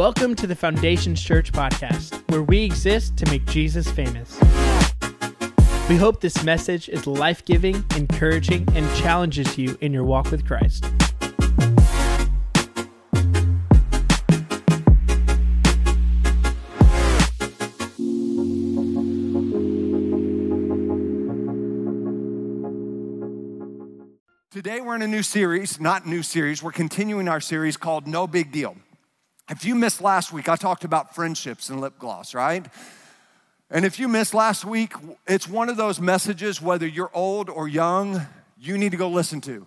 [0.00, 4.34] Welcome to the Foundations Church podcast, where we exist to make Jesus famous.
[5.90, 10.46] We hope this message is life giving, encouraging, and challenges you in your walk with
[10.46, 10.84] Christ.
[24.50, 28.26] Today we're in a new series, not new series, we're continuing our series called No
[28.26, 28.76] Big Deal.
[29.50, 32.64] If you missed last week, I talked about friendships and lip gloss, right?
[33.68, 34.92] And if you missed last week,
[35.26, 38.24] it's one of those messages, whether you're old or young,
[38.60, 39.66] you need to go listen to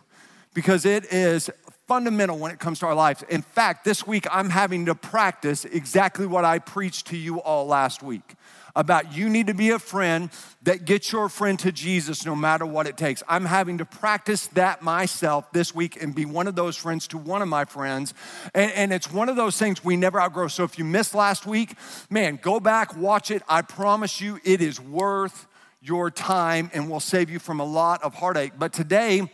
[0.53, 1.49] because it is
[1.85, 3.23] fundamental when it comes to our lives.
[3.27, 7.67] In fact, this week I'm having to practice exactly what I preached to you all
[7.67, 8.35] last week
[8.75, 10.29] about you need to be a friend
[10.63, 13.21] that gets your friend to Jesus no matter what it takes.
[13.27, 17.17] I'm having to practice that myself this week and be one of those friends to
[17.17, 18.13] one of my friends.
[18.53, 20.47] And, and it's one of those things we never outgrow.
[20.47, 21.75] So if you missed last week,
[22.09, 23.43] man, go back, watch it.
[23.47, 25.47] I promise you it is worth
[25.81, 28.53] your time and will save you from a lot of heartache.
[28.57, 29.29] But today,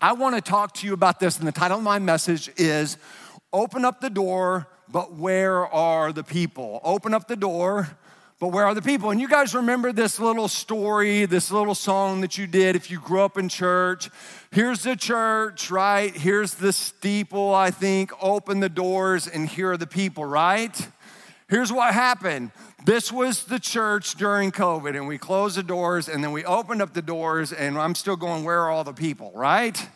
[0.00, 2.96] I want to talk to you about this, and the title of my message is
[3.52, 6.80] Open Up the Door, but Where Are the People?
[6.82, 7.88] Open up the door,
[8.42, 9.12] but where are the people?
[9.12, 12.98] And you guys remember this little story, this little song that you did if you
[12.98, 14.10] grew up in church.
[14.50, 16.12] Here's the church, right?
[16.12, 18.10] Here's the steeple, I think.
[18.20, 20.76] Open the doors, and here are the people, right?
[21.48, 22.50] Here's what happened.
[22.84, 26.82] This was the church during COVID, and we closed the doors, and then we opened
[26.82, 29.88] up the doors, and I'm still going, Where are all the people, right?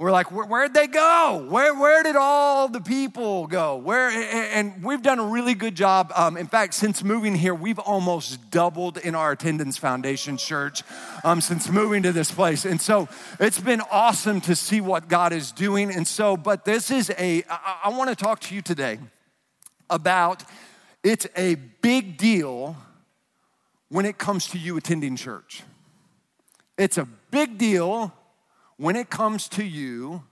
[0.00, 1.46] We're like, where'd they go?
[1.50, 3.76] Where, where did all the people go?
[3.76, 6.10] Where, and we've done a really good job.
[6.16, 10.82] Um, in fact, since moving here, we've almost doubled in our attendance foundation church
[11.22, 12.64] um, since moving to this place.
[12.64, 15.94] And so it's been awesome to see what God is doing.
[15.94, 18.98] And so, but this is a, I, I want to talk to you today
[19.90, 20.44] about
[21.04, 22.74] it's a big deal
[23.90, 25.62] when it comes to you attending church.
[26.78, 28.14] It's a big deal
[28.80, 30.22] when it comes to you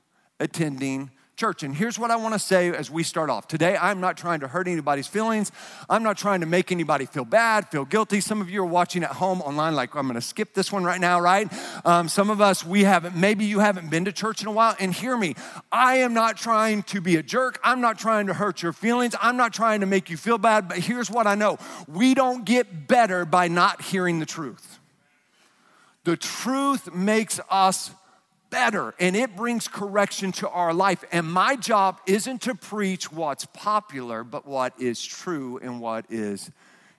[0.40, 1.62] attending church.
[1.62, 3.46] And here's what I want to say as we start off.
[3.46, 5.52] Today, I'm not trying to hurt anybody's feelings.
[5.88, 8.22] I'm not trying to make anybody feel bad, feel guilty.
[8.22, 10.82] Some of you are watching at home online, like, I'm going to skip this one
[10.82, 11.46] right now, right?
[11.84, 14.74] Um, some of us, we haven't, maybe you haven't been to church in a while.
[14.80, 15.34] And hear me,
[15.70, 17.60] I am not trying to be a jerk.
[17.62, 19.14] I'm not trying to hurt your feelings.
[19.20, 20.68] I'm not trying to make you feel bad.
[20.68, 24.78] But here's what I know we don't get better by not hearing the truth.
[26.04, 27.90] The truth makes us
[28.50, 31.04] better and it brings correction to our life.
[31.12, 36.50] And my job isn't to preach what's popular, but what is true and what is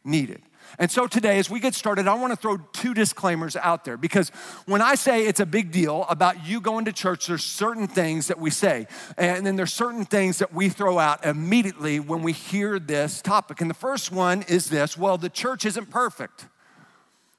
[0.04, 0.42] needed.
[0.78, 3.98] And so today, as we get started, I want to throw two disclaimers out there
[3.98, 4.30] because
[4.66, 8.28] when I say it's a big deal about you going to church, there's certain things
[8.28, 8.86] that we say,
[9.18, 13.62] and then there's certain things that we throw out immediately when we hear this topic.
[13.62, 16.48] And the first one is this well, the church isn't perfect.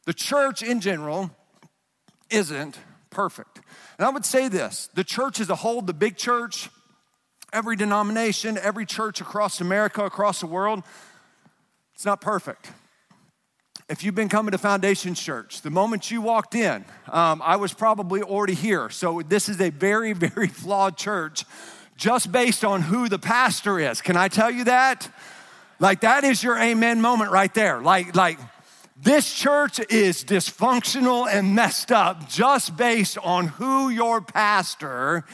[0.06, 1.30] The church in general
[2.30, 2.78] isn't
[3.10, 3.60] perfect.
[4.00, 6.70] And I would say this the church as a whole, the big church,
[7.52, 10.82] every denomination, every church across America, across the world,
[11.94, 12.70] it's not perfect.
[13.90, 17.74] If you've been coming to Foundation Church, the moment you walked in, um, I was
[17.74, 18.88] probably already here.
[18.88, 21.44] So this is a very, very flawed church
[21.98, 24.00] just based on who the pastor is.
[24.00, 25.10] Can I tell you that?
[25.78, 27.82] Like that is your amen moment right there.
[27.82, 28.38] Like, like,
[29.02, 35.24] this church is dysfunctional and messed up just based on who your pastor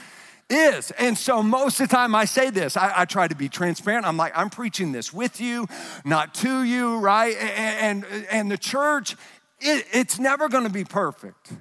[0.49, 0.93] is.
[0.93, 4.07] And so most of the time I say this, I, I, try to be transparent.
[4.07, 5.67] I'm like, I'm preaching this with you,
[6.05, 7.37] not to you, right?
[7.37, 9.17] And, and, and the church,
[9.61, 11.53] it, it's never gonna be perfect.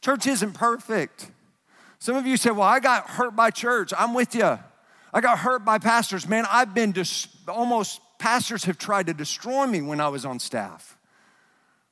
[0.00, 1.30] Church isn't perfect.
[2.00, 3.92] Some of you say, well, I got hurt by church.
[3.96, 4.58] I'm with you.
[5.12, 6.26] I got hurt by pastors.
[6.26, 10.40] Man, I've been dis- almost, pastors have tried to destroy me when I was on
[10.40, 10.96] staff.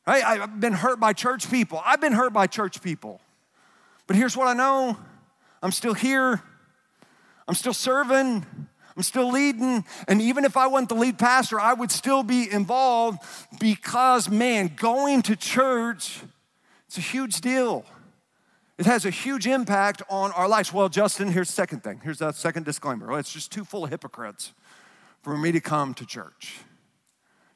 [0.08, 0.24] Right?
[0.24, 1.82] I've been hurt by church people.
[1.84, 3.20] I've been hurt by church people.
[4.06, 4.96] But here's what I know
[5.62, 6.42] I'm still here,
[7.46, 8.46] I'm still serving.
[8.96, 9.84] I'm still leading.
[10.08, 13.20] And even if I wasn't the lead pastor, I would still be involved
[13.60, 16.20] because, man, going to church,
[16.88, 17.84] it's a huge deal.
[18.76, 20.72] It has a huge impact on our lives.
[20.72, 22.00] Well, Justin, here's the second thing.
[22.02, 23.06] Here's the second disclaimer.
[23.06, 24.52] Well, it's just too full of hypocrites
[25.22, 26.58] for me to come to church.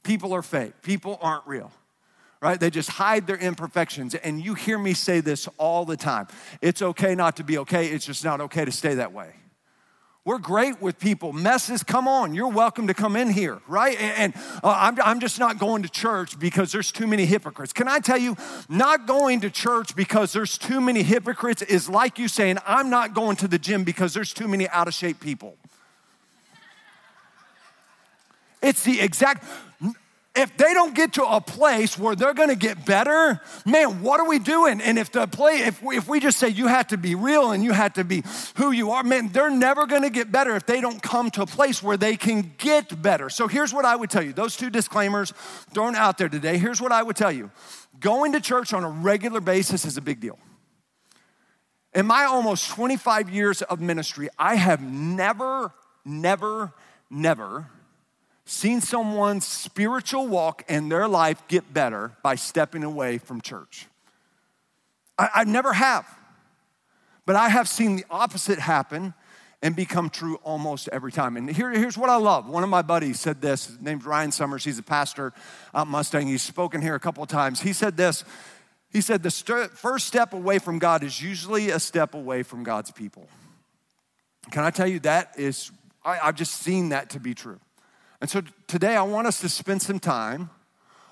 [0.04, 1.72] People are fake, people aren't real
[2.42, 2.58] right?
[2.58, 4.14] They just hide their imperfections.
[4.16, 6.26] And you hear me say this all the time.
[6.60, 9.30] It's okay not to be okay, it's just not okay to stay that way.
[10.24, 11.32] We're great with people.
[11.32, 12.32] Messes, come on.
[12.32, 14.00] You're welcome to come in here, right?
[14.00, 17.72] And, uh, I'm, I'm just not going to church because there's too many hypocrites.
[17.72, 18.36] Can I tell you,
[18.68, 23.14] not going to church because there's too many hypocrites is like you saying, I'm not
[23.14, 25.56] going to the gym because there's too many out of shape people.
[28.62, 29.44] It's the exact,
[30.34, 34.26] if they don't get to a place where they're gonna get better, man, what are
[34.26, 34.80] we doing?
[34.80, 37.50] And if the play, if we, if we just say you have to be real
[37.50, 38.22] and you have to be
[38.56, 41.46] who you are, man, they're never gonna get better if they don't come to a
[41.46, 43.28] place where they can get better.
[43.28, 45.32] So here's what I would tell you those two disclaimers
[45.74, 46.56] thrown out there today.
[46.56, 47.50] Here's what I would tell you
[48.00, 50.38] going to church on a regular basis is a big deal.
[51.94, 55.74] In my almost 25 years of ministry, I have never,
[56.06, 56.72] never,
[57.10, 57.66] never
[58.44, 63.86] seen someone's spiritual walk and their life get better by stepping away from church.
[65.18, 66.06] I, I never have.
[67.24, 69.14] But I have seen the opposite happen
[69.62, 71.36] and become true almost every time.
[71.36, 72.48] And here, here's what I love.
[72.48, 74.64] One of my buddies said this, His name's Ryan Summers.
[74.64, 75.32] He's a pastor
[75.72, 76.26] at Mustang.
[76.26, 77.60] He's spoken here a couple of times.
[77.60, 78.24] He said this.
[78.90, 82.64] He said, The st- first step away from God is usually a step away from
[82.64, 83.28] God's people.
[84.50, 85.70] Can I tell you that is,
[86.04, 87.60] I, I've just seen that to be true.
[88.22, 90.48] And so today I want us to spend some time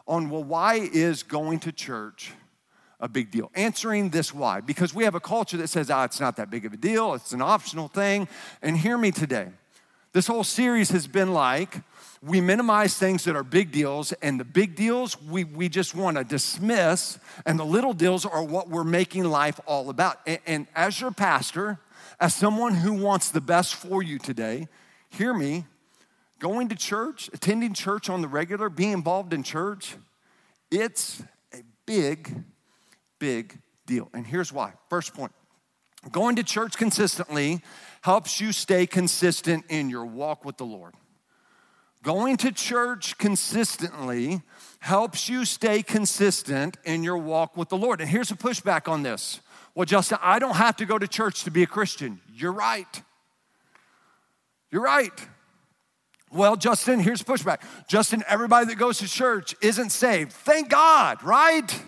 [0.06, 2.30] on, well, why is going to church
[3.00, 3.50] a big deal?
[3.56, 4.60] Answering this why.
[4.60, 7.14] Because we have a culture that says, ah, it's not that big of a deal,
[7.14, 8.28] it's an optional thing.
[8.62, 9.48] And hear me today.
[10.12, 11.80] This whole series has been like,
[12.22, 16.16] we minimize things that are big deals, and the big deals we, we just want
[16.16, 20.20] to dismiss, and the little deals are what we're making life all about.
[20.28, 21.80] And, and as your pastor,
[22.20, 24.68] as someone who wants the best for you today,
[25.08, 25.64] hear me,
[26.40, 29.96] going to church, attending church on the regular, being involved in church,
[30.70, 31.22] it's
[31.54, 32.44] a big,
[33.20, 34.08] big deal.
[34.12, 34.72] And here's why.
[34.88, 35.32] First point
[36.10, 37.60] going to church consistently
[38.00, 40.94] helps you stay consistent in your walk with the Lord.
[42.02, 44.40] Going to church consistently
[44.78, 48.00] helps you stay consistent in your walk with the Lord.
[48.00, 49.40] And here's a pushback on this.
[49.74, 52.18] Well, Justin, I don't have to go to church to be a Christian.
[52.34, 53.02] You're right.
[54.70, 55.12] You're right.
[56.32, 57.60] Well, Justin, here's pushback.
[57.88, 60.32] Justin, everybody that goes to church isn't saved.
[60.32, 61.82] Thank God, right?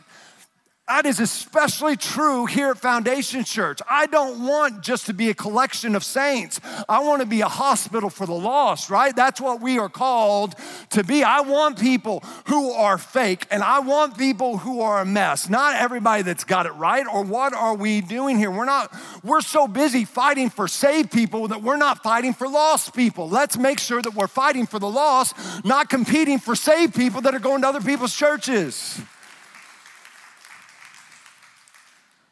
[0.93, 3.81] That is especially true here at Foundation Church.
[3.89, 6.61] I don't want just to be a collection of saints.
[6.87, 9.17] I want to be a hospital for the lost, right?
[9.17, 10.55] That's what we are called
[10.91, 11.25] to be.
[11.25, 15.49] I want people who are fake and I want people who are a mess.
[15.49, 18.50] Not everybody that's got it right or what are we doing here?
[18.50, 18.94] We're not
[19.25, 23.31] we're so busy fighting for saved people that we're not fighting for lost people.
[23.31, 27.35] Let's make sure that we're fighting for the lost, not competing for saved people that
[27.35, 29.00] are going to other people's churches.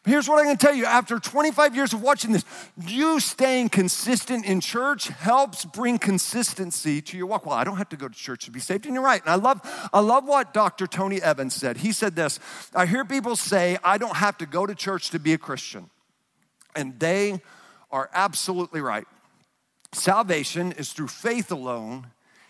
[0.05, 2.45] Here's what I'm gonna tell you after 25 years of watching this,
[2.87, 7.45] you staying consistent in church helps bring consistency to your walk.
[7.45, 9.21] Well, I don't have to go to church to be saved, and you're right.
[9.21, 9.61] And I love,
[9.93, 10.87] I love what Dr.
[10.87, 11.77] Tony Evans said.
[11.79, 12.41] He said this
[12.75, 15.91] I hear people say, I don't have to go to church to be a Christian.
[16.75, 17.43] And they
[17.91, 19.07] are absolutely right.
[19.93, 22.07] Salvation is through faith alone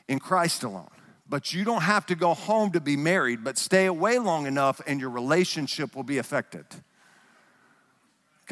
[0.06, 0.90] in Christ alone.
[1.28, 4.80] But you don't have to go home to be married, but stay away long enough
[4.86, 6.66] and your relationship will be affected.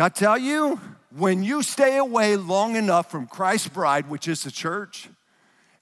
[0.00, 0.80] I tell you,
[1.16, 5.08] when you stay away long enough from Christ's bride, which is the church,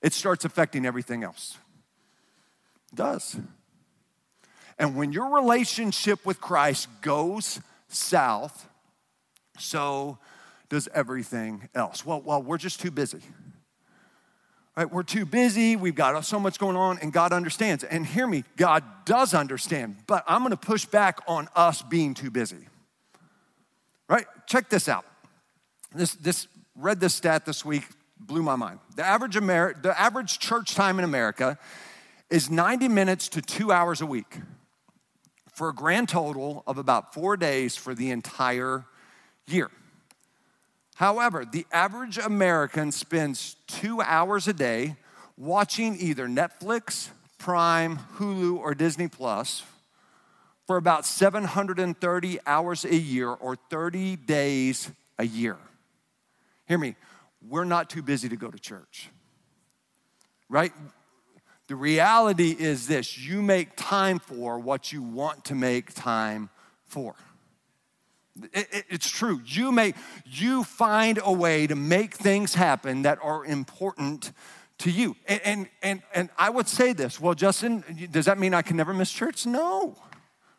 [0.03, 1.59] it starts affecting everything else.
[2.93, 3.37] It does.
[4.79, 8.69] And when your relationship with Christ goes south,
[9.59, 10.19] so
[10.69, 12.05] does everything else.
[12.05, 13.21] Well, well, we're just too busy.
[14.77, 14.91] Right?
[14.91, 15.75] We're too busy.
[15.77, 17.83] We've got so much going on, and God understands.
[17.83, 22.13] And hear me, God does understand, but I'm going to push back on us being
[22.13, 22.69] too busy.
[24.09, 24.27] Right?
[24.47, 25.05] Check this out.
[25.95, 27.85] This, this read this stat this week,
[28.21, 28.79] blew my mind.
[28.97, 31.59] The average, Amer- the average church time in America
[32.31, 34.39] is 90 minutes to two hours a week
[35.53, 38.85] for a grand total of about four days for the entire
[39.47, 39.71] year.
[40.97, 44.97] However, the average American spends two hours a day
[45.37, 49.63] watching either Netflix, Prime, Hulu, or Disney Plus
[50.67, 55.57] for about 730 hours a year or 30 days a year.
[56.67, 56.97] Hear me,
[57.49, 59.09] we're not too busy to go to church,
[60.49, 60.73] right?
[61.69, 66.51] The reality is this you make time for what you want to make time
[66.85, 67.15] for.
[68.53, 69.41] It, it, it's true.
[69.45, 69.95] You make
[70.25, 74.33] you find a way to make things happen that are important
[74.79, 75.17] to you.
[75.27, 77.19] And, and and and I would say this.
[77.19, 79.47] Well, Justin, does that mean I can never miss church?
[79.47, 79.97] No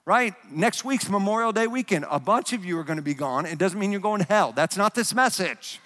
[0.07, 0.33] right?
[0.49, 2.05] Next week's Memorial Day weekend.
[2.09, 3.45] A bunch of you are going to be gone.
[3.45, 4.53] It doesn't mean you're going to hell.
[4.53, 5.81] That's not this message.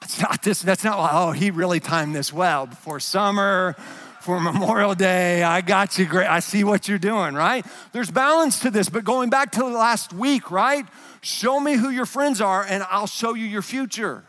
[0.00, 3.76] It's not this, that's not, oh, he really timed this well before summer,
[4.22, 5.42] for Memorial Day.
[5.42, 6.26] I got you great.
[6.26, 7.66] I see what you're doing, right?
[7.92, 10.86] There's balance to this, but going back to last week, right?
[11.20, 14.24] Show me who your friends are and I'll show you your future.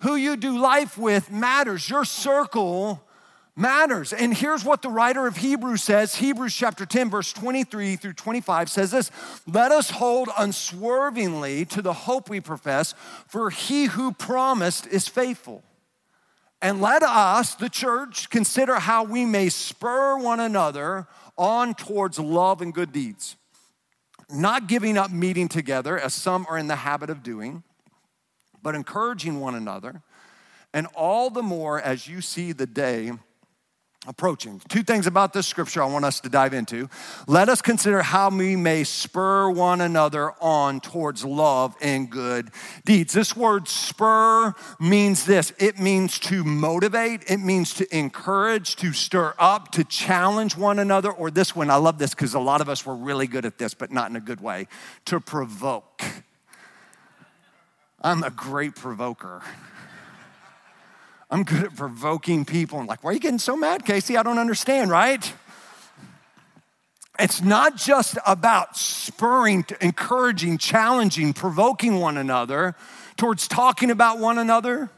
[0.00, 1.90] Who you do life with matters.
[1.90, 3.02] Your circle
[3.60, 4.12] matters.
[4.12, 8.70] And here's what the writer of Hebrews says Hebrews chapter 10, verse 23 through 25
[8.70, 9.10] says this
[9.46, 12.94] Let us hold unswervingly to the hope we profess,
[13.28, 15.62] for he who promised is faithful.
[16.62, 21.06] And let us, the church, consider how we may spur one another
[21.38, 23.36] on towards love and good deeds,
[24.30, 27.62] not giving up meeting together as some are in the habit of doing,
[28.62, 30.02] but encouraging one another,
[30.74, 33.12] and all the more as you see the day
[34.06, 34.62] approaching.
[34.68, 36.88] Two things about this scripture I want us to dive into.
[37.26, 42.50] Let us consider how we may spur one another on towards love and good
[42.86, 43.12] deeds.
[43.12, 49.34] This word spur means this it means to motivate, it means to encourage, to stir
[49.38, 52.70] up, to challenge one another, or this one, I love this because a lot of
[52.70, 54.66] us were really good at this, but not in a good way,
[55.06, 56.02] to provoke.
[58.00, 59.42] I'm a great provoker.
[61.30, 62.80] I'm good at provoking people.
[62.80, 64.16] I'm like, why are you getting so mad, Casey?
[64.16, 65.32] I don't understand, right?
[67.20, 72.74] It's not just about spurring, encouraging, challenging, provoking one another
[73.16, 74.90] towards talking about one another,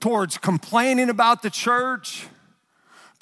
[0.00, 2.26] towards complaining about the church,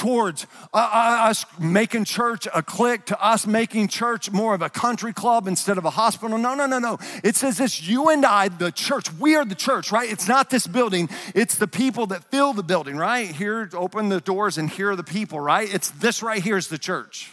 [0.03, 4.69] towards uh, uh, us making church a clique, to us making church more of a
[4.69, 6.37] country club instead of a hospital.
[6.39, 6.99] No, no, no, no.
[7.23, 10.11] It says this you and I, the church, we are the church, right?
[10.11, 13.29] It's not this building, it's the people that fill the building, right?
[13.29, 15.73] Here, open the doors, and here are the people, right?
[15.73, 17.31] It's this right here is the church.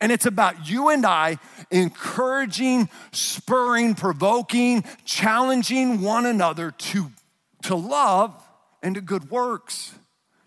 [0.00, 1.36] And it's about you and I
[1.70, 7.10] encouraging, spurring, provoking, challenging one another to,
[7.64, 8.32] to love
[8.82, 9.92] and to good works.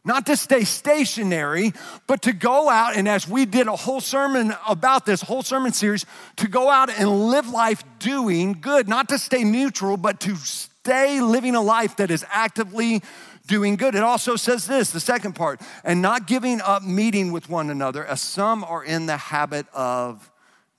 [0.04, 1.74] Not to stay stationary,
[2.08, 5.74] but to go out and, as we did a whole sermon about this, whole sermon
[5.74, 6.06] series,
[6.38, 11.22] to go out and live life doing good, not to stay neutral, but to stay
[11.22, 13.04] living a life that is actively
[13.46, 13.94] doing good.
[13.94, 18.04] It also says this, the second part, and not giving up meeting with one another,
[18.04, 20.32] as some are in the habit of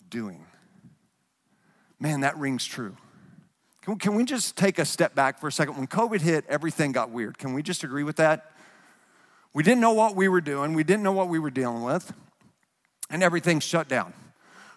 [0.09, 0.47] doing.
[2.01, 2.97] Man, that rings true.
[3.99, 5.77] Can, we just take a step back for a second?
[5.77, 7.37] When COVID hit, everything got weird.
[7.37, 8.52] Can we just agree with that?
[9.55, 12.13] We didn't know what we were doing, we didn't know what we were dealing with,
[13.11, 14.15] and everything shut down.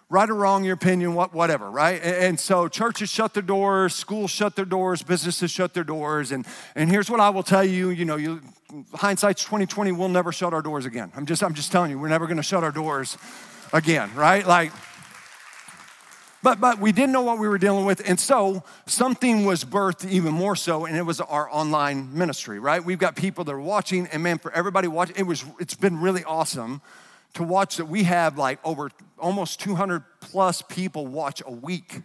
[0.08, 2.00] Right or wrong, your opinion, what, whatever, right?
[2.00, 6.46] And so churches shut their doors, schools shut their doors, businesses shut their doors, and,
[6.76, 8.40] and here's what I will tell you, you know, you,
[8.94, 11.10] hindsight's 2020, we'll never shut our doors again.
[11.16, 13.18] I'm just, I'm just telling you, we're never gonna shut our doors
[13.72, 14.46] again, right?
[14.46, 14.72] Like,
[16.46, 18.08] but, but we didn't know what we were dealing with.
[18.08, 22.84] And so something was birthed even more so, and it was our online ministry, right?
[22.84, 26.00] We've got people that are watching, and man, for everybody watching, it was, it's been
[26.00, 26.82] really awesome
[27.34, 32.02] to watch that we have like over almost 200 plus people watch a week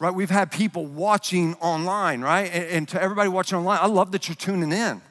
[0.00, 0.14] right?
[0.14, 2.48] We've had people watching online, right?
[2.52, 5.02] And, and, to everybody watching online, I love that you're tuning in.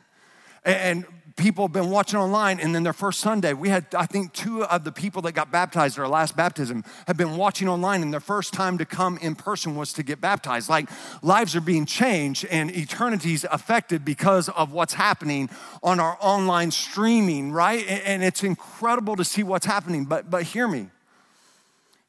[0.63, 1.05] And,
[1.37, 4.65] people have been watching online, and then their first Sunday, we had, I think, two
[4.65, 8.19] of the people that got baptized, our last baptism, have been watching online, and their
[8.19, 10.67] first time to come in person was to get baptized.
[10.67, 10.89] Like
[11.21, 15.49] lives are being changed, and eternity's affected because of what's happening
[15.83, 17.87] on our online streaming, right?
[17.87, 20.05] And it's incredible to see what's happening.
[20.05, 20.89] But, but hear me.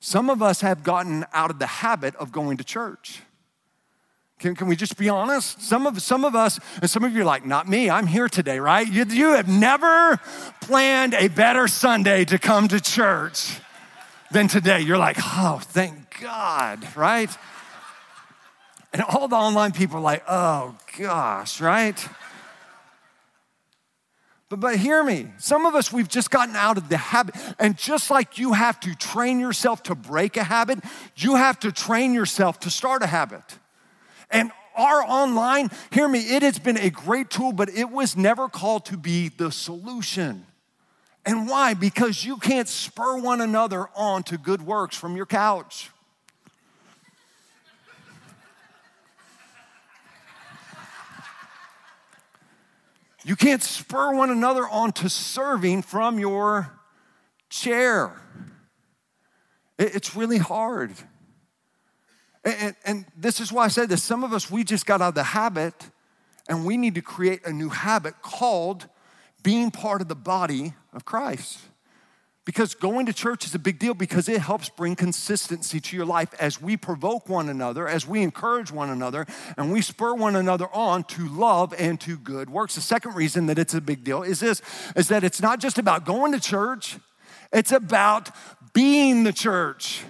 [0.01, 3.23] Some of us have gotten out of the habit of going to church.
[4.39, 5.61] Can, can we just be honest?
[5.61, 8.29] Some of, some of us, and some of you are like, not me, I'm here
[8.29, 8.87] today, right?
[8.87, 10.19] You, you have never
[10.61, 13.59] planned a better Sunday to come to church
[14.31, 14.81] than today.
[14.81, 17.31] You're like, oh, thank God, right?
[18.93, 22.09] And all the online people are like, oh gosh, right?
[24.49, 27.35] But, but hear me, some of us, we've just gotten out of the habit.
[27.59, 30.79] And just like you have to train yourself to break a habit,
[31.17, 33.59] you have to train yourself to start a habit.
[34.31, 38.49] And our online, hear me, it has been a great tool, but it was never
[38.49, 40.47] called to be the solution.
[41.27, 41.75] And why?
[41.75, 45.91] Because you can't spur one another on to good works from your couch.
[53.25, 56.73] You can't spur one another on to serving from your
[57.51, 58.23] chair.
[59.79, 60.93] It's really hard.
[62.45, 64.03] And, and, this is why I say this.
[64.03, 65.75] Some of us, we just got out of the habit,
[66.49, 68.89] and we need to create a new habit called
[69.43, 71.59] being part of the body of Christ.
[72.45, 76.07] Because going to church is a big deal because it helps bring consistency to your
[76.07, 79.27] life as we provoke one another, as we encourage one another,
[79.59, 82.75] and we spur one another on to love and to good works.
[82.75, 84.63] The second reason that it's a big deal is this
[84.97, 86.97] is that it's not just about going to church,
[87.53, 88.31] it's about
[88.73, 90.03] being the church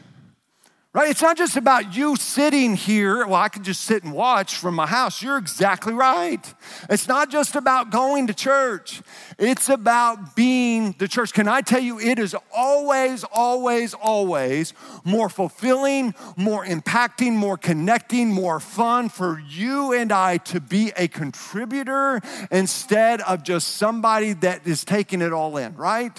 [0.95, 1.11] Right?
[1.11, 3.27] It's not just about you sitting here.
[3.27, 5.23] Well, I can just sit and watch from my house.
[5.23, 6.55] You're exactly right.
[6.89, 9.03] It's not just about going to church,
[9.39, 11.35] it's about being the church.
[11.35, 14.73] Can I tell you, it is always, always, always
[15.05, 21.07] more fulfilling, more impacting, more connecting, more fun for you and I to be a
[21.07, 26.19] contributor instead of just somebody that is taking it all in, right?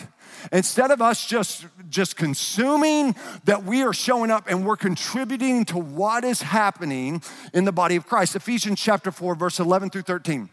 [0.51, 3.15] Instead of us just, just consuming,
[3.45, 7.21] that we are showing up and we're contributing to what is happening
[7.53, 8.35] in the body of Christ.
[8.35, 10.49] Ephesians chapter 4, verse 11 through 13.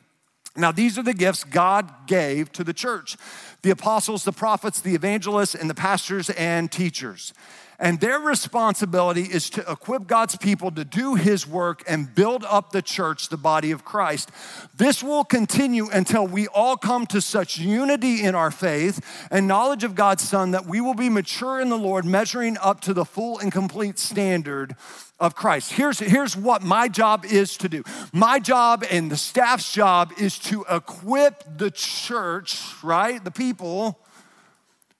[0.57, 3.17] Now, these are the gifts God gave to the church
[3.63, 7.35] the apostles, the prophets, the evangelists, and the pastors and teachers.
[7.79, 12.71] And their responsibility is to equip God's people to do his work and build up
[12.71, 14.31] the church, the body of Christ.
[14.77, 19.85] This will continue until we all come to such unity in our faith and knowledge
[19.85, 23.05] of God's Son that we will be mature in the Lord, measuring up to the
[23.05, 24.75] full and complete standard
[25.19, 25.73] of Christ.
[25.73, 30.39] Here's, here's what my job is to do my job and the staff's job is
[30.41, 33.23] to equip the church, right?
[33.23, 33.99] The people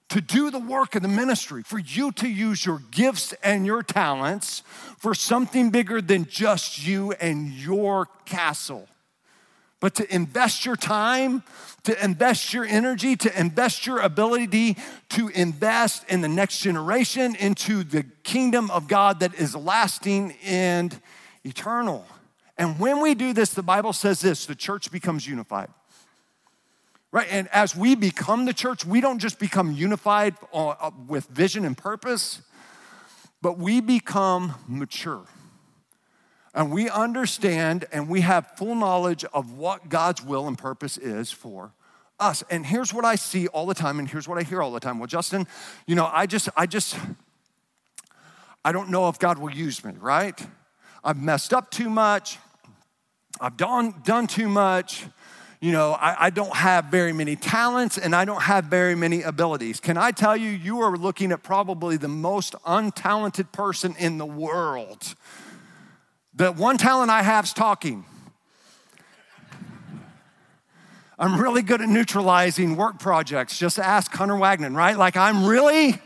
[0.09, 3.83] to do the work of the ministry, for you to use your gifts and your
[3.83, 4.63] talents
[4.97, 8.87] for something bigger than just you and your castle.
[9.79, 11.43] But to invest your time,
[11.83, 14.75] to invest your energy, to invest your ability
[15.09, 20.99] to invest in the next generation, into the kingdom of God that is lasting and
[21.43, 22.05] eternal.
[22.57, 25.69] And when we do this, the Bible says this the church becomes unified.
[27.11, 27.27] Right?
[27.31, 31.63] And as we become the church, we don't just become unified uh, uh, with vision
[31.63, 32.41] and purpose,
[33.41, 35.23] but we become mature.
[36.53, 41.31] And we understand and we have full knowledge of what God's will and purpose is
[41.31, 41.71] for
[42.19, 42.43] us.
[42.49, 44.79] And here's what I see all the time, and here's what I hear all the
[44.79, 44.99] time.
[44.99, 45.47] Well, Justin,
[45.85, 46.97] you know, I just, I just,
[48.65, 50.39] I don't know if God will use me, right?
[51.03, 52.37] I've messed up too much.
[53.39, 55.05] I've done, done too much
[55.59, 59.23] you know, I, I, don't have very many talents and I don't have very many
[59.23, 59.79] abilities.
[59.79, 64.25] Can I tell you, you are looking at probably the most untalented person in the
[64.25, 65.15] world.
[66.35, 68.05] The one talent I have is talking.
[71.17, 73.57] I'm really good at neutralizing work projects.
[73.57, 74.95] Just ask Hunter Wagner, right?
[74.95, 75.99] Like, I'm really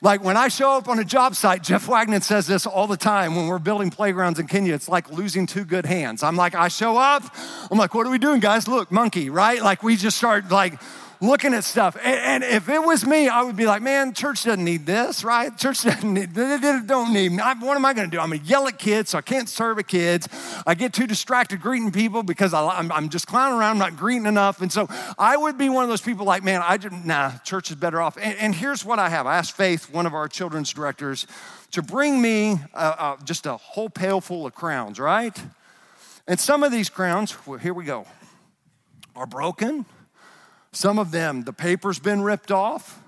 [0.00, 2.96] like when I show up on a job site, Jeff Wagner says this all the
[2.96, 4.74] time when we're building playgrounds in Kenya.
[4.74, 6.22] It's like losing two good hands.
[6.22, 7.24] I'm like, I show up,
[7.70, 8.68] I'm like, what are we doing, guys?
[8.68, 9.60] Look, monkey, right?
[9.60, 10.80] Like we just start like
[11.20, 11.96] looking at stuff.
[11.96, 15.24] And, and, if it was me, I would be like, man, church doesn't need this,
[15.24, 15.56] right?
[15.56, 17.38] Church doesn't need, don't need me.
[17.38, 18.20] what am I going to do?
[18.20, 20.28] I'm going to yell at kids, so I can't serve at kids.
[20.66, 24.26] I get too distracted greeting people because I, am just clowning around, I'm not greeting
[24.26, 24.62] enough.
[24.62, 27.70] And so I would be one of those people like, man, I just, nah, church
[27.70, 28.16] is better off.
[28.16, 29.26] And, and here's what I have.
[29.26, 31.26] I asked Faith, one of our children's directors,
[31.72, 35.36] to bring me uh, uh, just a whole pail full of crowns, right?
[36.26, 38.06] And some of these crowns, well, here we go,
[39.16, 39.84] are broken
[40.72, 43.02] some of them, the paper's been ripped off.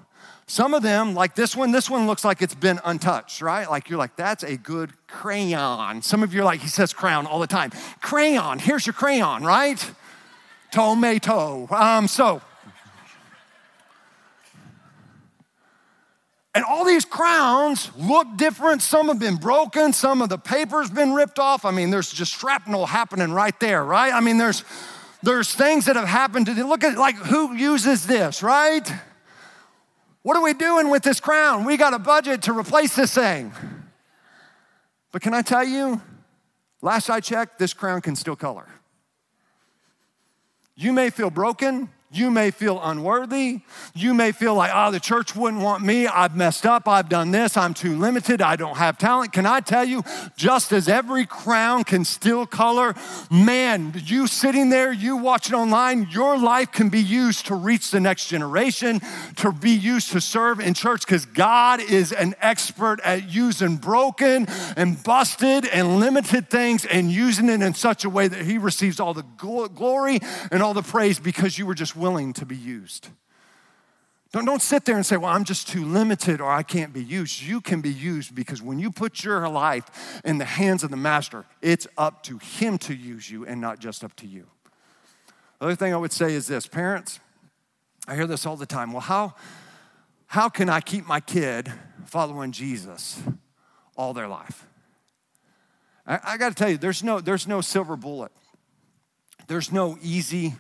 [0.47, 3.71] Some of them, like this one, this one looks like it's been untouched, right?
[3.71, 6.03] Like you're like, that's a good crayon.
[6.03, 7.71] Some of you are like, he says crown all the time.
[8.01, 9.93] Crayon, here's your crayon, right?
[10.73, 11.69] Tomato.
[11.71, 12.43] Um, so,
[16.53, 18.83] and all these crowns look different.
[18.83, 21.65] Some have been broken, some of the paper's been ripped off.
[21.65, 24.13] I mean, there's just shrapnel happening right there, right?
[24.13, 24.65] I mean, there's
[25.23, 26.69] there's things that have happened to them.
[26.69, 28.91] look at like who uses this, right?
[30.23, 31.65] What are we doing with this crown?
[31.65, 33.53] We got a budget to replace this thing.
[35.13, 36.01] But can I tell you,
[36.83, 38.67] last I checked, this crown can still color.
[40.77, 43.61] You may feel broken, you may feel unworthy.
[43.95, 46.09] You may feel like, oh, the church wouldn't want me.
[46.09, 46.89] I've messed up.
[46.89, 47.57] I've done this.
[47.57, 48.43] I'm too limited.
[48.43, 49.33] I don't have talent.
[49.33, 50.03] Can I tell you,
[50.37, 52.97] just as every crown can still color,
[53.31, 58.01] man, you sitting there, you watching online, your life can be used to reach the
[58.01, 59.01] next generation,
[59.37, 64.49] to be used to serve in church because God is an expert at using broken
[64.77, 68.99] and busted and limited things and using it in such a way that He receives
[68.99, 70.19] all the glory
[70.51, 73.09] and all the praise because you were just willing to be used.
[74.33, 77.03] Don't, don't sit there and say, Well, I'm just too limited or I can't be
[77.03, 77.43] used.
[77.43, 80.97] You can be used because when you put your life in the hands of the
[80.97, 84.47] master, it's up to him to use you and not just up to you.
[85.59, 87.21] The other thing I would say is this parents,
[88.07, 88.93] I hear this all the time.
[88.93, 89.35] Well, how,
[90.27, 91.71] how can I keep my kid
[92.07, 93.21] following Jesus
[93.97, 94.67] all their life?
[96.07, 98.33] I, I got to tell you, there's no, there's no silver bullet,
[99.49, 100.55] there's no easy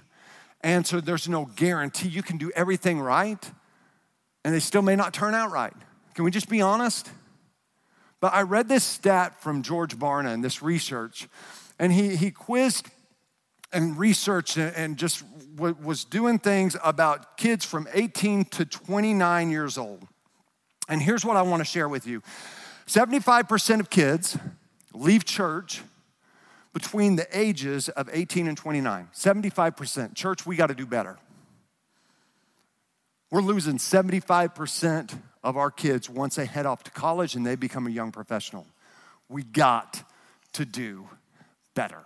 [0.62, 1.00] answer.
[1.00, 3.50] There's no guarantee you can do everything right,
[4.44, 5.74] and they still may not turn out right.
[6.14, 7.10] Can we just be honest?
[8.20, 11.28] But I read this stat from George Barna in this research,
[11.78, 12.88] and he, he quizzed
[13.72, 15.24] and researched and just
[15.56, 20.06] was doing things about kids from 18 to 29 years old.
[20.88, 22.22] And here's what I want to share with you
[22.86, 24.36] 75% of kids
[24.92, 25.82] leave church
[26.72, 29.08] between the ages of 18 and 29.
[29.12, 30.14] 75%.
[30.14, 31.18] Church, we got to do better.
[33.30, 37.86] We're losing 75% of our kids once they head off to college and they become
[37.86, 38.66] a young professional.
[39.28, 40.02] We got
[40.54, 41.08] to do
[41.74, 42.02] better.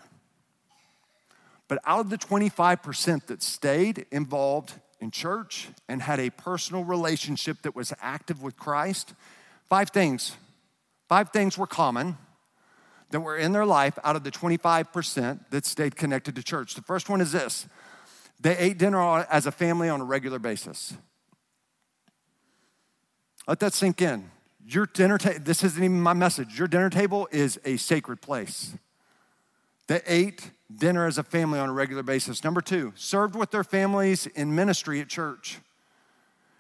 [1.67, 7.63] But out of the 25% that stayed involved in church and had a personal relationship
[7.63, 9.15] that was active with Christ,
[9.69, 10.37] five things,
[11.09, 12.19] five things were common
[13.15, 16.75] that were in their life out of the 25% that stayed connected to church.
[16.75, 17.69] The first one is this
[18.41, 20.95] they ate dinner as a family on a regular basis.
[23.47, 24.33] Let that sink in.
[24.67, 26.59] Your dinner table, this isn't even my message.
[26.59, 28.75] Your dinner table is a sacred place.
[29.87, 32.43] They ate dinner as a family on a regular basis.
[32.43, 35.61] Number two, served with their families in ministry at church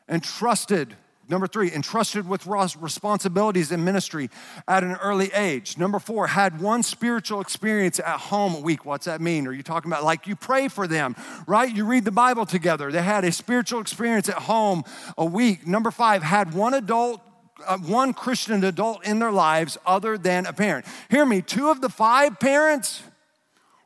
[0.06, 0.94] and trusted
[1.28, 4.28] Number three, entrusted with responsibilities in ministry
[4.68, 5.78] at an early age.
[5.78, 8.84] Number four, had one spiritual experience at home a week.
[8.84, 9.46] What's that mean?
[9.46, 11.74] Are you talking about like you pray for them, right?
[11.74, 12.92] You read the Bible together.
[12.92, 14.84] They had a spiritual experience at home
[15.16, 15.66] a week.
[15.66, 17.20] Number five, had one adult
[17.66, 20.84] uh, one Christian adult in their lives other than a parent.
[21.08, 23.02] Hear me, two of the five parents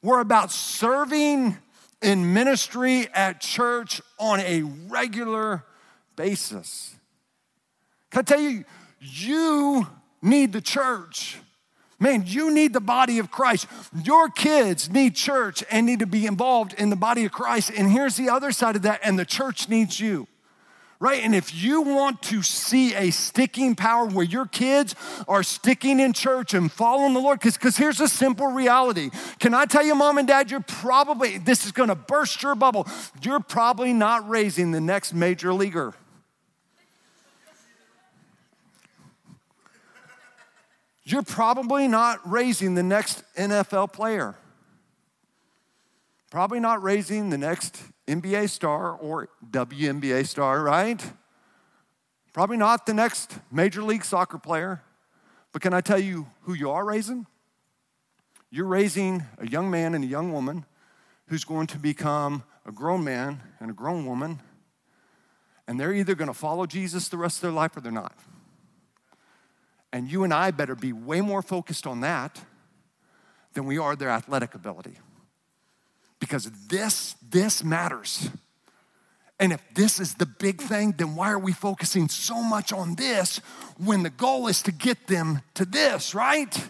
[0.03, 1.57] were about serving
[2.01, 5.64] in ministry at church on a regular
[6.16, 6.97] basis.
[8.11, 8.64] Can I tell you,
[9.01, 9.87] you
[10.23, 11.38] need the church.
[12.01, 13.66] Man, you need the body of Christ.
[14.05, 17.73] Your kids need church and need to be involved in the body of Christ.
[17.77, 20.29] And here's the other side of that, and the church needs you.
[21.01, 21.23] Right?
[21.23, 24.97] And if you want to see a sticking power where your kids
[25.29, 29.11] are sticking in church and following the Lord, because here's a simple reality.
[29.38, 32.88] Can I tell you, mom and dad, you're probably, this is gonna burst your bubble.
[33.23, 35.94] You're probably not raising the next major leaguer.
[41.11, 44.37] You're probably not raising the next NFL player.
[46.31, 51.03] Probably not raising the next NBA star or WNBA star, right?
[52.35, 54.83] Probably not the next Major League Soccer player.
[55.53, 57.27] But can I tell you who you are raising?
[58.51, 60.66] You're raising a young man and a young woman
[61.29, 64.40] who's going to become a grown man and a grown woman,
[65.66, 68.14] and they're either going to follow Jesus the rest of their life or they're not.
[69.98, 72.40] And you and I better be way more focused on that
[73.54, 74.96] than we are their athletic ability.
[76.20, 78.30] Because this, this matters.
[79.40, 82.94] And if this is the big thing, then why are we focusing so much on
[82.94, 83.38] this
[83.76, 86.68] when the goal is to get them to this, right?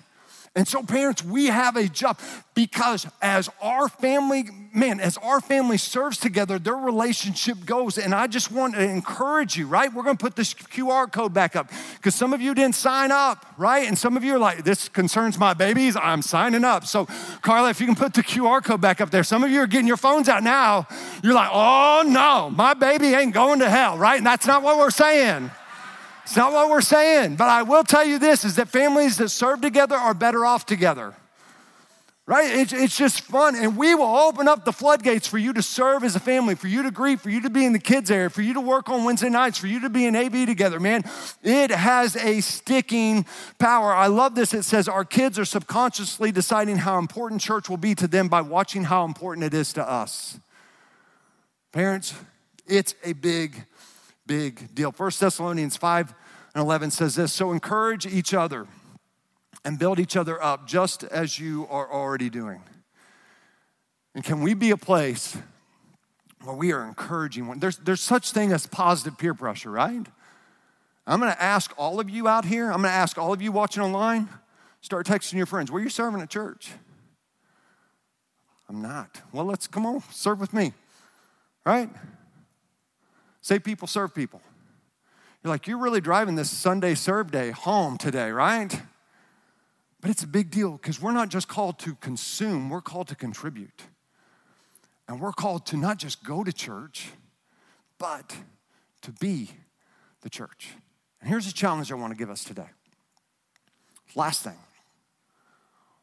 [0.54, 2.18] And so, parents, we have a job
[2.54, 7.98] because as our family, man, as our family serves together, their relationship goes.
[7.98, 9.92] And I just want to encourage you, right?
[9.92, 13.12] We're going to put this QR code back up because some of you didn't sign
[13.12, 13.86] up, right?
[13.86, 15.96] And some of you are like, this concerns my babies.
[15.96, 16.86] I'm signing up.
[16.86, 17.06] So,
[17.42, 19.66] Carla, if you can put the QR code back up there, some of you are
[19.66, 20.88] getting your phones out now.
[21.22, 24.18] You're like, oh no, my baby ain't going to hell, right?
[24.18, 25.50] And that's not what we're saying.
[26.28, 29.30] It's not what we're saying, but I will tell you this is that families that
[29.30, 31.14] serve together are better off together.
[32.26, 32.50] Right?
[32.54, 33.56] It's, it's just fun.
[33.56, 36.68] And we will open up the floodgates for you to serve as a family, for
[36.68, 38.90] you to greet, for you to be in the kids' area, for you to work
[38.90, 40.78] on Wednesday nights, for you to be in AV together.
[40.78, 41.02] Man,
[41.42, 43.24] it has a sticking
[43.58, 43.94] power.
[43.94, 44.52] I love this.
[44.52, 48.42] It says our kids are subconsciously deciding how important church will be to them by
[48.42, 50.38] watching how important it is to us.
[51.72, 52.12] Parents,
[52.66, 53.64] it's a big
[54.28, 54.92] big deal.
[54.92, 56.14] 1 Thessalonians 5
[56.54, 58.68] and 11 says this So encourage each other
[59.64, 62.62] and build each other up just as you are already doing.
[64.14, 65.36] And can we be a place
[66.44, 67.58] where we are encouraging one?
[67.58, 70.06] There's, there's such thing as positive peer pressure, right?
[71.06, 73.82] I'm gonna ask all of you out here, I'm gonna ask all of you watching
[73.82, 74.28] online,
[74.82, 76.70] start texting your friends, where are you serving at church?
[78.68, 79.22] I'm not.
[79.32, 80.74] Well, let's come on, serve with me,
[81.64, 81.88] right?
[83.48, 84.42] Say people serve people.
[85.42, 88.82] You're like, you're really driving this Sunday serve day home today, right?
[90.02, 93.14] But it's a big deal because we're not just called to consume, we're called to
[93.14, 93.84] contribute.
[95.08, 97.08] And we're called to not just go to church,
[97.96, 98.36] but
[99.00, 99.48] to be
[100.20, 100.74] the church.
[101.22, 102.68] And here's a challenge I want to give us today.
[104.14, 104.58] Last thing.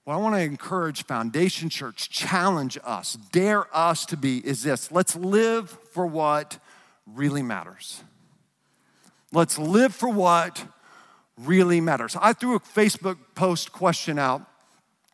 [0.03, 4.91] What I want to encourage Foundation Church, challenge us, dare us to be is this
[4.91, 6.57] let's live for what
[7.05, 8.03] really matters.
[9.31, 10.65] Let's live for what
[11.37, 12.15] really matters.
[12.19, 14.41] I threw a Facebook post question out.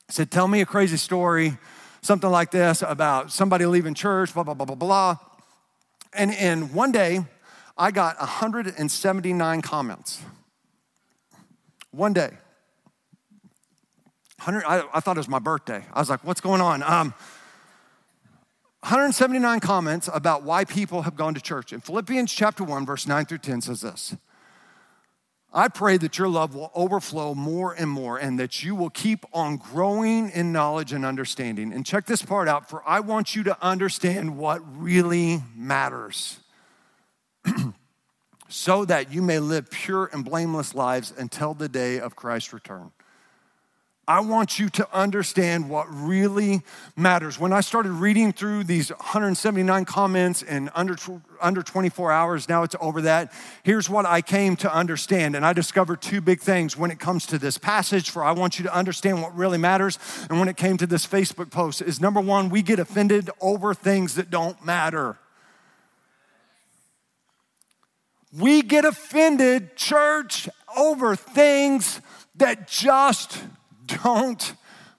[0.10, 1.58] I said, Tell me a crazy story,
[2.02, 5.18] something like this about somebody leaving church, blah, blah, blah, blah, blah.
[6.14, 7.26] And, and one day,
[7.78, 10.22] I got 179 comments.
[11.92, 12.30] One day.
[14.44, 15.84] 100, I, I, thought it was my birthday.
[15.94, 16.84] I was like, what's going on?
[16.84, 17.14] Um,
[18.82, 21.72] 179 comments about why people have gone to church.
[21.72, 24.16] In Philippians chapter 1, verse 9 through 10 says this
[25.54, 29.26] I pray that your love will overflow more and more and that you will keep
[29.34, 31.74] on growing in knowledge and understanding.
[31.74, 36.40] And check this part out, for I want you to understand what really matters.
[38.48, 42.92] so that you may live pure and blameless lives until the day of Christ's return.
[44.08, 46.62] I want you to understand what really
[46.98, 47.40] matters.
[47.40, 50.98] When I started reading through these 179 comments in under,
[51.40, 55.36] under 24 hours, now it's over that, here's what I came to understand.
[55.36, 58.58] And I discovered two big things when it comes to this passage for I want
[58.58, 60.00] you to understand what really matters.
[60.30, 63.76] And when it came to this Facebook post, is number one, we get offended over
[63.76, 65.18] things that don't matter.
[68.38, 72.02] We get offended, church, over things
[72.36, 73.38] that just
[74.04, 74.54] don't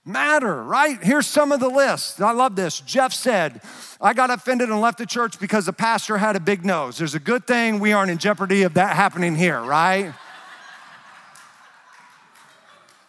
[0.05, 1.03] matter, right?
[1.03, 2.21] Here's some of the list.
[2.21, 2.81] I love this.
[2.81, 3.61] Jeff said,
[4.01, 6.99] I got offended and left the church because the pastor had a big nose.
[6.99, 10.13] There's a good thing we aren't in jeopardy of that happening here, right?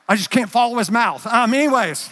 [0.08, 1.26] I just can't follow his mouth.
[1.26, 2.10] Um, anyways,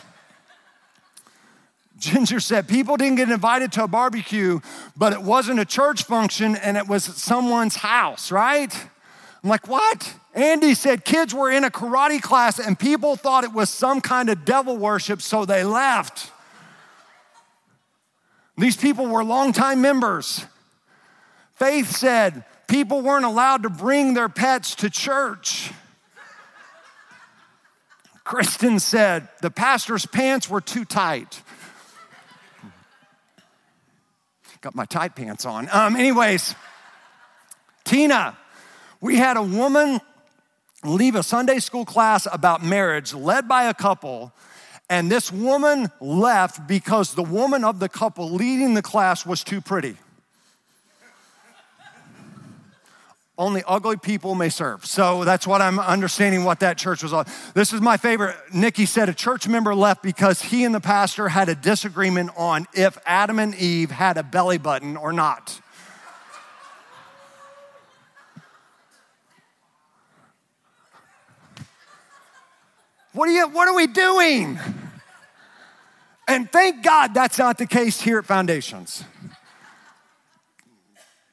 [2.00, 4.60] Ginger said, People didn't get invited to a barbecue,
[4.98, 8.74] but it wasn't a church function and it was someone's house, right?
[9.44, 10.16] I'm like, What?
[10.34, 14.30] Andy said kids were in a karate class and people thought it was some kind
[14.30, 16.32] of devil worship, so they left.
[18.58, 20.46] These people were longtime members.
[21.56, 25.72] Faith said people weren't allowed to bring their pets to church.
[28.24, 31.42] Kristen said the pastor's pants were too tight.
[34.62, 35.68] Got my tight pants on.
[35.72, 36.54] Um, anyways,
[37.84, 38.38] Tina,
[39.02, 40.00] we had a woman
[40.84, 44.34] leave a Sunday school class about marriage led by a couple.
[44.90, 49.62] And this woman left because the woman of the couple leading the class was too
[49.62, 49.96] pretty.
[53.38, 54.86] Only ugly people may serve.
[54.86, 57.26] So that's what I'm understanding what that church was on.
[57.56, 58.36] This is my favorite.
[58.54, 62.68] Nikki said a church member left because he and the pastor had a disagreement on
[62.74, 65.60] if Adam and Eve had a belly button or not.
[73.14, 74.58] What are, you, what are we doing?
[76.28, 79.04] And thank God that's not the case here at Foundations.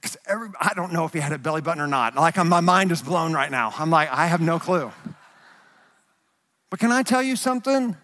[0.01, 0.17] Because
[0.61, 2.17] I don't know if he had a belly button or not.
[2.17, 3.73] Like my mind is blown right now.
[3.79, 4.91] I'm like, I have no clue.
[6.71, 7.97] But can I tell you something?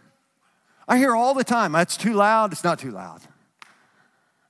[0.87, 3.21] I hear all the time, it's too loud, it's not too loud.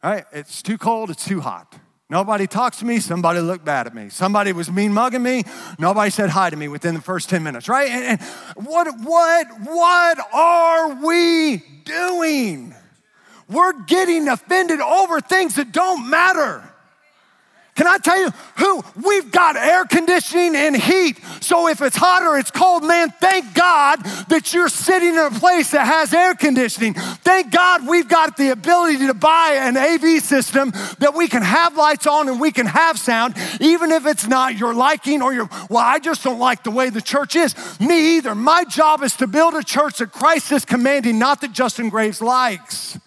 [0.03, 0.25] All right?
[0.33, 1.79] It's too cold, it's too hot.
[2.15, 4.09] Nobody talks to me, somebody looked bad at me.
[4.09, 5.43] Somebody was mean mugging me,
[5.81, 7.91] nobody said hi to me within the first 10 minutes, right?
[7.91, 8.21] And, and
[8.69, 12.73] what, what, what are we doing?
[13.49, 16.63] We're getting offended over things that don't matter.
[17.75, 18.85] Can I tell you who?
[19.05, 21.19] We've got air conditioning and heat.
[21.41, 23.97] So if it's hot or it's cold, man, thank God
[24.29, 26.95] that you're sitting in a place that has air conditioning.
[26.95, 31.77] Thank God we've got the ability to buy an AV system that we can have
[31.77, 35.49] lights on and we can have sound, even if it's not your liking or your,
[35.69, 37.57] well, I just don't like the way the church is.
[37.81, 38.37] Me either.
[38.37, 42.23] My job is to build a church that Christ is commanding, not that Justin Graves
[42.23, 43.01] likes.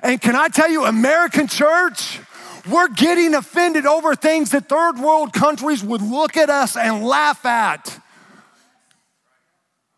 [0.00, 2.20] And can I tell you, American church,
[2.68, 7.44] we're getting offended over things that third world countries would look at us and laugh
[7.44, 8.00] at.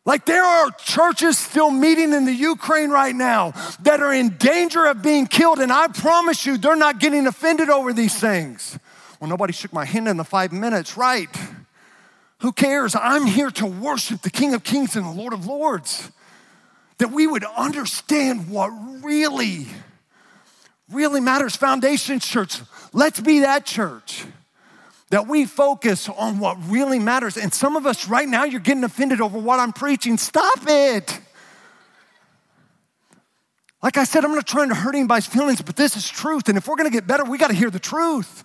[0.04, 3.52] Like there are churches still meeting in the Ukraine right now
[3.82, 7.68] that are in danger of being killed, and I promise you, they're not getting offended
[7.68, 8.78] over these things.
[9.20, 11.28] Well, nobody shook my hand in the five minutes, right?
[12.40, 12.94] Who cares?
[12.94, 16.10] I'm here to worship the King of Kings and the Lord of Lords.
[16.98, 18.68] That we would understand what
[19.02, 19.66] really
[20.90, 21.56] really matters.
[21.56, 22.60] Foundation Church,
[22.92, 24.24] let's be that church
[25.10, 27.36] that we focus on what really matters.
[27.36, 30.18] And some of us right now, you're getting offended over what I'm preaching.
[30.18, 31.20] Stop it.
[33.82, 36.48] Like I said, I'm not trying to hurt anybody's feelings, but this is truth.
[36.48, 38.44] And if we're gonna get better, we gotta hear the truth.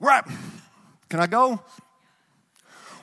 [0.00, 0.24] Right?
[1.08, 1.60] Can I go?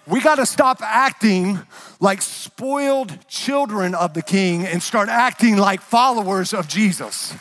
[0.07, 1.59] We gotta stop acting
[1.99, 7.33] like spoiled children of the king and start acting like followers of Jesus.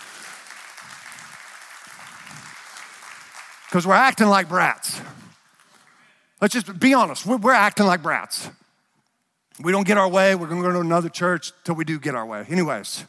[3.77, 5.03] Because we're acting like brats.
[6.41, 7.27] Let's just be honest.
[7.27, 8.49] We're, we're acting like brats.
[9.61, 10.35] We don't get our way.
[10.35, 12.47] We're going to go to another church till we do get our way.
[12.49, 13.05] Anyways,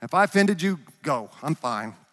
[0.00, 1.28] if I offended you, go.
[1.42, 1.96] I'm fine.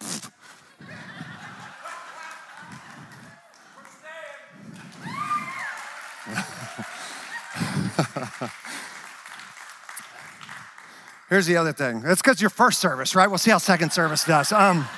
[11.28, 12.00] Here's the other thing.
[12.00, 13.28] That's because your first service, right?
[13.28, 14.50] We'll see how second service does.
[14.50, 14.88] Um,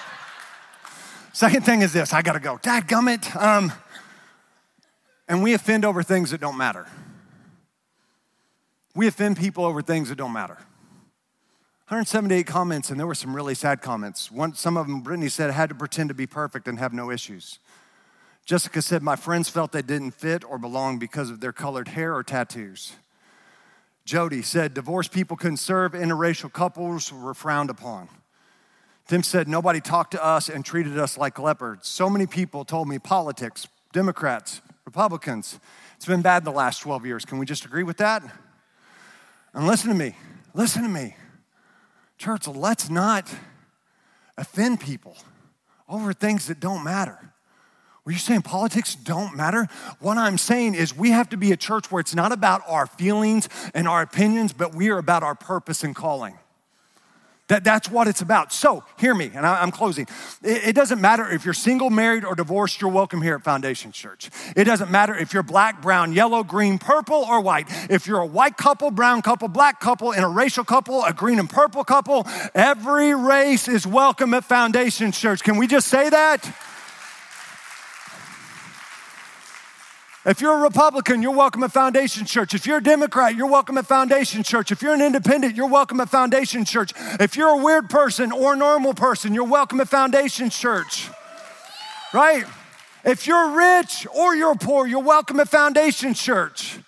[1.34, 2.58] second thing is this I got to go.
[2.62, 3.36] Dad gummit.
[3.36, 3.70] Um,
[5.28, 6.86] and we offend over things that don't matter.
[8.94, 10.58] We offend people over things that don't matter.
[11.88, 14.30] 178 comments, and there were some really sad comments.
[14.30, 17.10] One, some of them, Brittany said, had to pretend to be perfect and have no
[17.10, 17.58] issues.
[18.46, 22.14] Jessica said, My friends felt they didn't fit or belong because of their colored hair
[22.14, 22.94] or tattoos.
[24.04, 28.08] Jody said, Divorced people couldn't serve, interracial couples were frowned upon.
[29.06, 31.88] Tim said, Nobody talked to us and treated us like leopards.
[31.88, 35.58] So many people told me politics, Democrats, Republicans.
[35.96, 37.24] It's been bad the last 12 years.
[37.24, 38.22] Can we just agree with that?
[39.52, 40.16] And listen to me,
[40.54, 41.16] listen to me.
[42.18, 43.32] Church, let's not
[44.36, 45.16] offend people
[45.88, 47.32] over things that don't matter.
[48.04, 49.66] Were you saying politics don't matter?
[49.98, 52.86] What I'm saying is we have to be a church where it's not about our
[52.86, 56.38] feelings and our opinions, but we are about our purpose and calling.
[57.48, 58.54] That, that's what it's about.
[58.54, 60.06] So, hear me, and I, am closing.
[60.42, 63.92] It, it, doesn't matter if you're single, married, or divorced, you're welcome here at Foundation
[63.92, 64.30] Church.
[64.56, 67.66] It doesn't matter if you're black, brown, yellow, green, purple, or white.
[67.90, 71.84] If you're a white couple, brown couple, black couple, interracial couple, a green and purple
[71.84, 75.42] couple, every race is welcome at Foundation Church.
[75.42, 76.50] Can we just say that?
[80.26, 82.54] If you're a Republican, you're welcome at Foundation Church.
[82.54, 84.72] If you're a Democrat, you're welcome at Foundation Church.
[84.72, 86.92] If you're an independent, you're welcome at Foundation Church.
[87.20, 91.10] If you're a weird person or a normal person, you're welcome at Foundation Church.
[92.14, 92.46] Right?
[93.04, 96.78] If you're rich or you're poor, you're welcome at Foundation Church.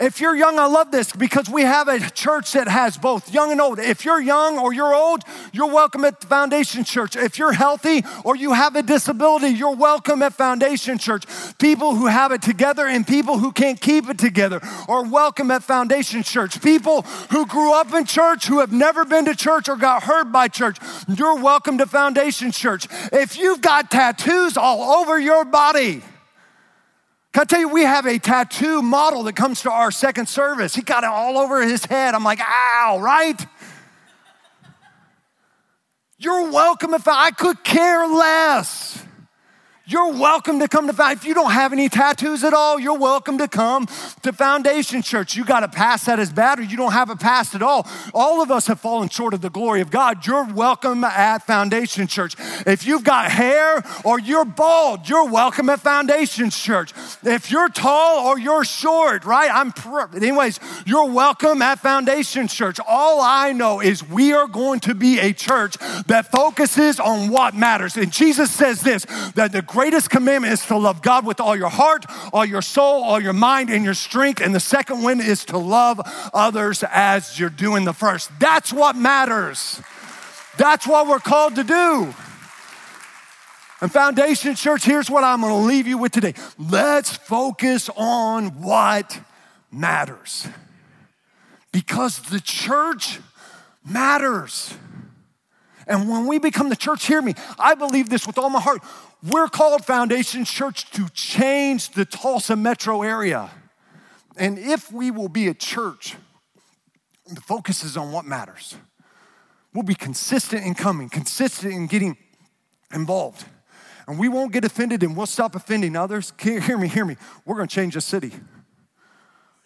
[0.00, 3.50] If you're young, I love this because we have a church that has both young
[3.50, 3.80] and old.
[3.80, 7.16] If you're young or you're old, you're welcome at Foundation Church.
[7.16, 11.24] If you're healthy or you have a disability, you're welcome at Foundation Church.
[11.58, 15.64] People who have it together and people who can't keep it together are welcome at
[15.64, 16.62] Foundation Church.
[16.62, 20.30] People who grew up in church, who have never been to church or got hurt
[20.30, 22.86] by church, you're welcome to Foundation Church.
[23.12, 26.04] If you've got tattoos all over your body,
[27.32, 30.74] can I tell you, we have a tattoo model that comes to our second service.
[30.74, 32.14] He got it all over his head.
[32.14, 33.46] I'm like, ow, right?
[36.18, 39.04] You're welcome if I could care less.
[39.90, 43.38] You're welcome to come to If you don't have any tattoos at all, you're welcome
[43.38, 43.86] to come
[44.20, 45.34] to Foundation Church.
[45.34, 47.88] You got a past that is bad, or you don't have a past at all.
[48.12, 50.26] All of us have fallen short of the glory of God.
[50.26, 52.34] You're welcome at Foundation Church.
[52.66, 56.92] If you've got hair or you're bald, you're welcome at Foundation Church.
[57.22, 59.50] If you're tall or you're short, right?
[59.50, 59.72] I'm
[60.14, 62.78] anyways, you're welcome at Foundation Church.
[62.86, 67.54] All I know is we are going to be a church that focuses on what
[67.54, 67.96] matters.
[67.96, 71.68] And Jesus says this that the greatest commandment is to love God with all your
[71.68, 74.40] heart, all your soul, all your mind, and your strength.
[74.40, 76.00] And the second one is to love
[76.34, 78.28] others as you're doing the first.
[78.40, 79.80] That's what matters.
[80.56, 82.12] That's what we're called to do.
[83.80, 86.34] And Foundation Church, here's what I'm gonna leave you with today.
[86.58, 89.20] Let's focus on what
[89.70, 90.48] matters.
[91.70, 93.20] Because the church
[93.84, 94.74] matters.
[95.88, 98.82] And when we become the church, hear me, I believe this with all my heart.
[99.22, 103.50] We're called Foundation Church to change the Tulsa metro area.
[104.36, 106.16] And if we will be a church
[107.30, 108.76] the focus is on what matters,
[109.74, 112.16] we'll be consistent in coming, consistent in getting
[112.92, 113.44] involved.
[114.06, 116.32] And we won't get offended and we'll stop offending others.
[116.40, 117.16] Hear me, hear me.
[117.44, 118.32] We're gonna change the city.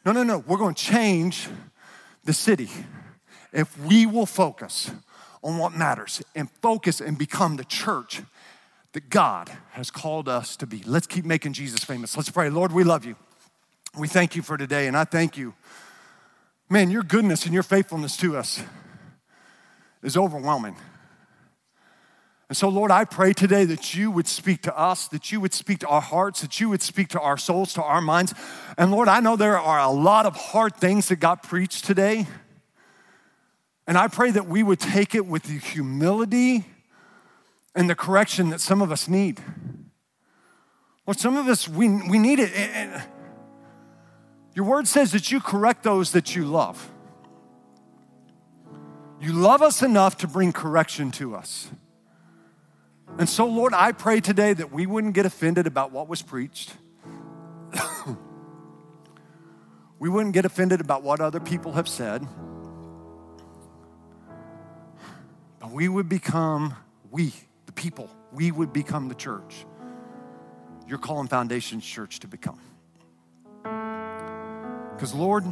[0.04, 0.38] No, no, no.
[0.38, 1.48] We're gonna change
[2.24, 2.68] the city
[3.52, 4.90] if we will focus
[5.42, 8.22] on what matters and focus and become the church
[8.92, 10.82] that God has called us to be.
[10.84, 12.16] Let's keep making Jesus famous.
[12.16, 12.50] Let's pray.
[12.50, 13.16] Lord, we love you.
[13.96, 15.54] We thank you for today, and I thank you.
[16.68, 18.62] Man, your goodness and your faithfulness to us
[20.02, 20.76] is overwhelming.
[22.48, 25.54] And so, Lord, I pray today that you would speak to us, that you would
[25.54, 28.34] speak to our hearts, that you would speak to our souls, to our minds.
[28.76, 32.26] And Lord, I know there are a lot of hard things that got preached today.
[33.92, 36.64] And I pray that we would take it with the humility
[37.74, 39.38] and the correction that some of us need.
[41.04, 43.02] Well, some of us, we, we need it.
[44.54, 46.90] Your word says that you correct those that you love.
[49.20, 51.70] You love us enough to bring correction to us.
[53.18, 56.72] And so, Lord, I pray today that we wouldn't get offended about what was preached.
[59.98, 62.26] We wouldn't get offended about what other people have said.
[65.72, 66.76] We would become,
[67.10, 67.32] we,
[67.64, 69.64] the people, we would become the church.
[70.86, 72.60] You're calling Foundations Church to become.
[73.62, 75.44] Because, Lord,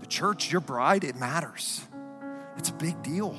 [0.00, 1.80] the church, your bride, it matters.
[2.58, 3.34] It's a big deal.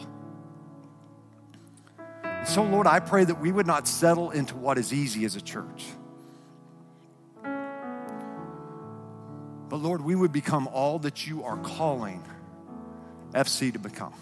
[2.45, 5.41] So, Lord, I pray that we would not settle into what is easy as a
[5.41, 5.85] church.
[9.69, 12.23] But, Lord, we would become all that you are calling
[13.33, 14.15] FC to become.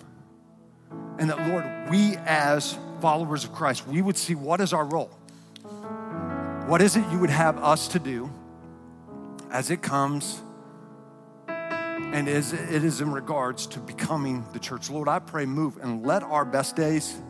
[1.20, 5.12] And that, Lord, we as followers of Christ, we would see what is our role.
[6.68, 8.30] What is it you would have us to do
[9.52, 10.42] as it comes
[11.48, 14.90] and as it is in regards to becoming the church?
[14.90, 17.22] Lord, I pray, move and let our best days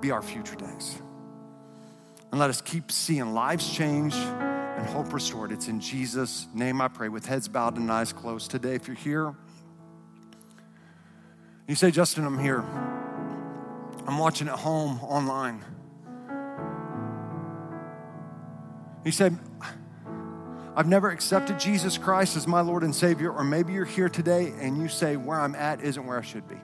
[0.00, 1.00] be our future days.
[2.30, 5.52] And let us keep seeing lives change and hope restored.
[5.52, 8.50] It's in Jesus' name I pray, with heads bowed and eyes closed.
[8.50, 9.34] Today, if you're here,
[11.66, 12.64] you say, Justin, I'm here.
[14.10, 15.64] I'm watching at home online.
[19.04, 19.38] He said,
[20.74, 24.52] I've never accepted Jesus Christ as my Lord and Savior, or maybe you're here today
[24.58, 26.56] and you say, Where I'm at isn't where I should be.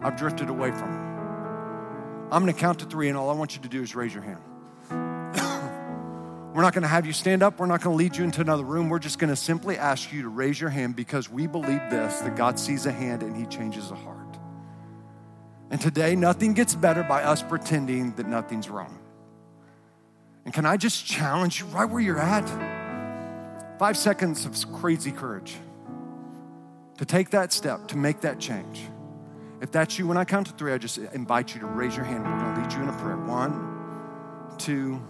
[0.00, 2.28] I've drifted away from Him.
[2.32, 4.22] I'm to count to three, and all I want you to do is raise your
[4.22, 4.40] hand.
[6.54, 7.60] We're not to have you stand up.
[7.60, 8.88] We're not to lead you into another room.
[8.88, 12.36] We're just to simply ask you to raise your hand because we believe this that
[12.36, 14.23] God sees a hand and He changes a heart.
[15.70, 18.98] And today, nothing gets better by us pretending that nothing's wrong.
[20.44, 22.48] And can I just challenge you right where you're at?
[23.78, 25.56] Five seconds of crazy courage
[26.98, 28.82] to take that step, to make that change.
[29.60, 32.04] If that's you, when I count to three, I just invite you to raise your
[32.04, 32.24] hand.
[32.24, 33.16] We're going to lead you in a prayer.
[33.16, 35.02] One, two,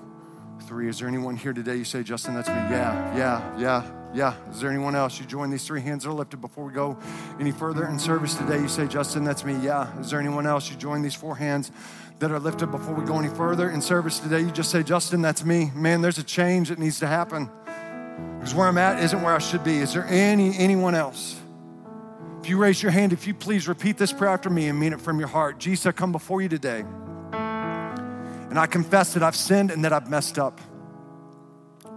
[0.62, 0.88] three.
[0.88, 2.54] Is there anyone here today you say, Justin, that's me?
[2.54, 4.34] Yeah, yeah, yeah, yeah.
[4.50, 5.18] Is there anyone else?
[5.18, 6.96] You join these three hands that are lifted before we go
[7.40, 8.60] any further in service today.
[8.60, 9.56] You say, Justin, that's me.
[9.56, 9.98] Yeah.
[9.98, 10.70] Is there anyone else?
[10.70, 11.72] You join these four hands
[12.20, 14.40] that are lifted before we go any further in service today.
[14.40, 15.72] You just say, Justin, that's me.
[15.74, 17.50] Man, there's a change that needs to happen.
[18.38, 19.78] Because where I'm at isn't where I should be.
[19.78, 21.40] Is there any anyone else?
[22.40, 24.92] If you raise your hand, if you please repeat this prayer after me and mean
[24.92, 25.58] it from your heart.
[25.58, 26.84] Jesus, I come before you today.
[27.32, 30.60] And I confess that I've sinned and that I've messed up.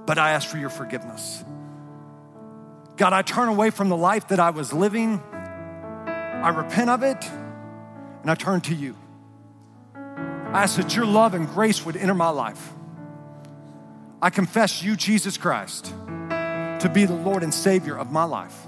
[0.08, 1.44] But I ask for your forgiveness.
[2.98, 5.22] God, I turn away from the life that I was living.
[6.08, 7.24] I repent of it
[8.22, 8.96] and I turn to you.
[9.96, 12.74] I ask that your love and grace would enter my life.
[14.20, 15.86] I confess you, Jesus Christ,
[16.30, 18.66] to be the Lord and Savior of my life.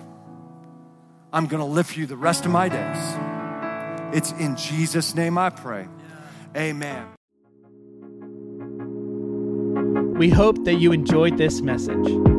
[1.33, 4.15] I'm going to live for you the rest of my days.
[4.15, 5.87] It's in Jesus' name I pray.
[6.55, 7.07] Amen.
[10.17, 12.38] We hope that you enjoyed this message.